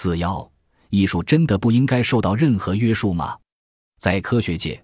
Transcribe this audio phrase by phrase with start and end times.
[0.00, 0.48] 四幺，
[0.90, 3.36] 艺术真的不应该受到任何约束吗？
[3.98, 4.80] 在科学界，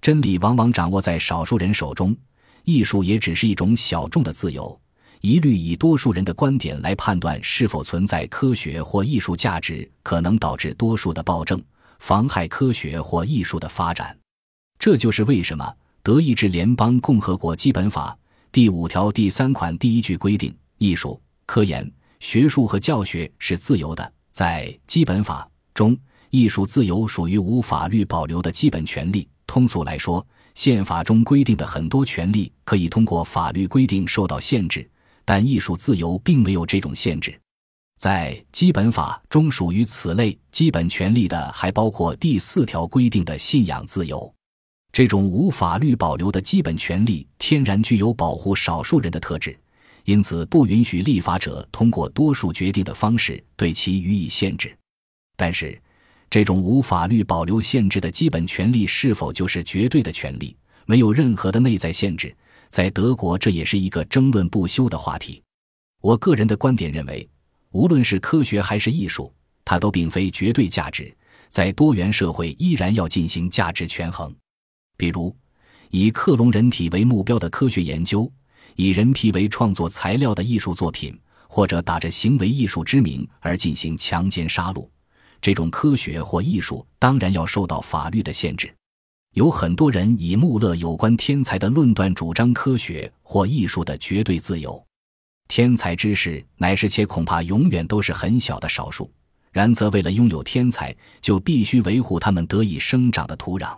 [0.00, 2.16] 真理往往掌握在少数人手中，
[2.64, 4.76] 艺术也只是一种小众的自由。
[5.20, 11.62] 一律以多数人的观点来判断是否存在科学或艺术价值，可能导致多数的暴政，
[12.00, 14.18] 妨害科学或艺术的发展。
[14.80, 15.72] 这就是为什么
[16.02, 18.18] 德意志联邦共和国基本法
[18.50, 24.12] 第五条第三款第一句规定：艺术、科研、学术和教学是自由的。
[24.36, 25.96] 在基本法中，
[26.28, 29.26] 艺术自由属于无法律保留的基本权利。
[29.46, 34.86] 通俗来说，宪法中规定的很多权利可以通过法律规定受到限制。
[35.24, 37.40] 但艺术自由并没有这种限制，
[37.98, 44.30] 在基本法中属于此类基本权利的，还包括第四条规定的信仰自由。
[44.92, 49.58] 这种无法律保留的基本权利天然具有保护少数人的特质，
[50.06, 54.76] 因此不允许立法者通过多数决定的方式对其予以限制。
[55.36, 55.80] 但是，
[56.30, 60.56] 这种无法律保留限制的基本权利是否就是绝对的权利？
[60.86, 62.34] 没有任何的内在限制。
[62.68, 65.42] 在德国，这也是一个争论不休的话题。
[66.00, 67.28] 我个人的观点认为，
[67.72, 69.32] 无论是科学还是艺术，
[69.64, 71.12] 它都并非绝对价值。
[71.48, 74.32] 在多元社会，依然要进行价值权衡。
[74.96, 75.34] 比如，
[75.90, 78.30] 以克隆人体为目标的科学研究，
[78.76, 84.88] 以人皮为创作材料的艺术作品，或者打着行为艺术之名而进行强奸杀戮，
[85.40, 88.72] 这种科学或艺术当然要受到法律的限制。
[89.34, 94.82] 有很多人以穆勒有关天才的论断主张科学或艺术的绝对自由。
[95.48, 99.10] 天才之士乃是且恐怕永远都是很小的少数。
[99.52, 103.74] 然则为了拥有天才，就必须维护他们得以生长的土壤。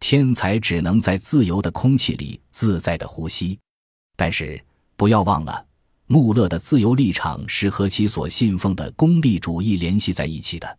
[0.00, 3.56] 天才只能在自由的空气里自在的呼吸。
[4.16, 4.62] 但是
[4.96, 5.66] 不要忘了，
[6.06, 10.78] 穆勒的自由立场是和其所信奉的功利主义联系在一起的。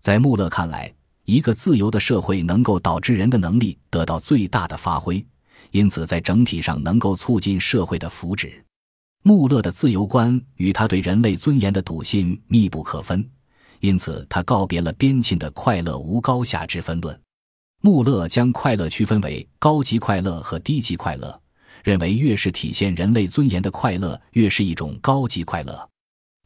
[0.00, 0.92] 在穆勒看来。
[1.26, 5.24] 一个自由的社会能够导致人的能力得到最大的发挥，
[5.70, 8.50] 因此在整体上能够促进社会的福祉。
[9.22, 13.24] 穆勒的自由观与他对人类尊严的笃信密不可分，
[13.78, 17.16] 因此他告别了边沁的快乐无高下之分论。
[17.80, 21.40] 穆勒将快乐区分为高级快乐和低级快乐，
[21.84, 25.88] 认为越是体现人类尊严的快乐，越是一种高级快乐。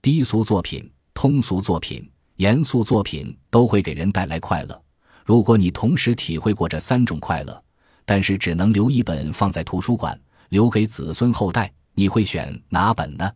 [0.02, 2.08] 低俗作品、通俗作品。
[2.38, 4.82] 严肃作品都会给人带来快乐。
[5.24, 7.62] 如果你同时体会过这三种快乐，
[8.04, 13.30] 但是只能留一本放在图书馆，留给子孙后代，你会选哪本呢？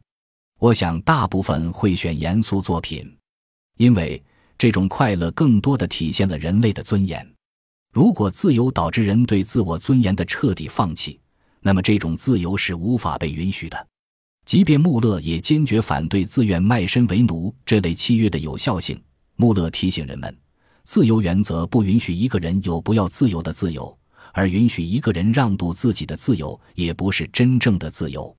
[0.58, 3.08] 我想大部分会选严肃作品，
[3.76, 4.20] 因为
[4.58, 7.24] 这种快乐更多的体现了人类的尊严。
[7.92, 11.20] 如果自由导致人对自我尊严的彻底放弃，
[11.60, 13.86] 那么这种自由是无法被允许的。
[14.44, 18.98] 即便穆勒也坚决反对自愿卖身为奴这类契约的有效性。
[19.36, 20.34] 穆勒提醒人们，
[20.84, 23.96] 自由原则不允许一个人有不要自由的自由，
[24.32, 28.34] 而允许一个人让渡自己的自由也不是真正的自由。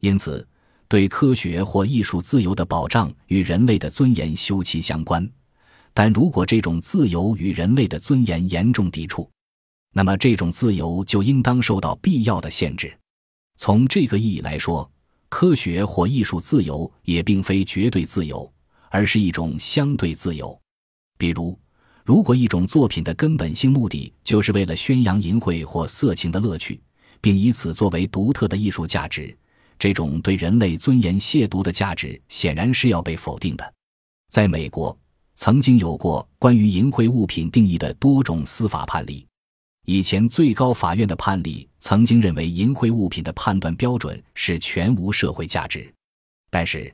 [0.00, 0.46] 因此，
[0.88, 5.26] 对科学或艺术自由的保障与人类的尊严休戚相关。
[5.94, 9.30] 但如果这种自由与人类的尊严严重抵触，
[9.94, 12.94] 那么这种自由就应当受到必要的限制。
[13.56, 14.90] 从这个意义来说。
[15.30, 18.48] 科学或艺术自由也并非绝对自由，
[18.88, 20.56] 而是一种相对自由。
[21.18, 21.58] 比如，
[22.04, 26.80] 如果一种作品的根本性目的就是为了宣扬淫秽或色情的乐趣，
[27.20, 29.36] 并以此作为独特的艺术价值，
[29.76, 33.74] 这种对人类尊严亵渎的价值显然是要被否定的。
[34.30, 34.96] 在美国，
[35.34, 39.26] 曾经有过关于淫秽物品定义的多种司法判例。
[39.86, 45.92] 以前最高法院的判例曾经认为，淫秽物品的判断标准是全无社会价值。
[46.50, 46.90] 但是，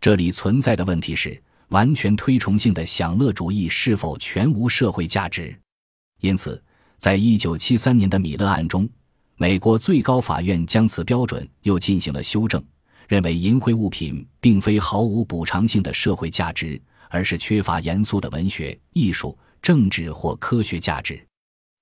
[0.00, 5.56] 这里存在的问题是，完全推崇性的享乐主义是否全无社会价值？
[6.20, 6.60] 因此，
[6.98, 8.88] 在一九七三年的米勒案中，
[9.36, 12.60] 美国最高法院将此标准又进行了修正，
[13.06, 21.24] 认为淫秽物品并非毫无补偿性的社会价值，而是缺乏严肃的文学、艺术、政治或科学价值。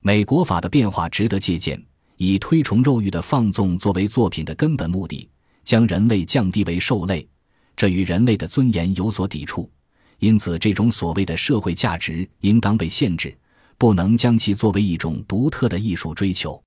[0.02, 1.78] 美国法的变化值得借鉴，
[2.16, 5.28] 以推崇肉欲的放纵作为作品的根本目的，
[5.62, 7.28] 将人类降低为兽类，
[7.76, 9.70] 这与人类的尊严有所抵触。
[10.18, 13.36] 因此，这种所谓的社会价值应当被限制，
[13.76, 16.62] 不能将其作为一种独特的艺术追求。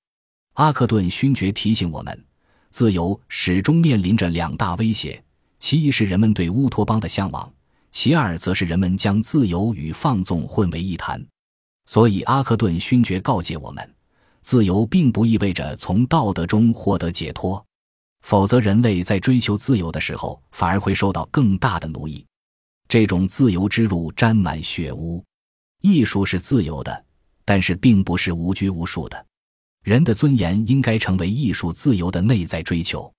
[0.53, 2.25] 阿克顿勋爵提醒我们，
[2.69, 5.23] 自由始终面临着两大威胁：
[5.57, 7.51] 其一是人们对乌托邦的向往，
[7.91, 11.19] 其二则是人们将自由与放纵混为一谈。
[11.85, 13.93] 所以，阿克顿勋爵告诫我们：
[14.41, 17.63] 自由并不意味着从道德中获得解脱，
[18.21, 22.25] 否则人类在追求自由的时候，反而会受到更大的奴役。
[22.87, 25.23] 这种自由之路沾满血污。
[25.81, 27.05] 艺术是自由的，
[27.43, 29.25] 但是并不是无拘无束的。
[29.83, 33.13] 人的尊严应该成为艺术自由的内在追求。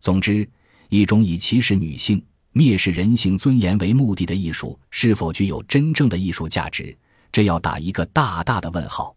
[0.00, 0.48] 总之，
[0.88, 6.96] 一种以歧视女性、蔑视人性尊严为目的的艺术，是否具有真正的艺术价值？
[7.34, 9.16] 这要打一个大大的问号。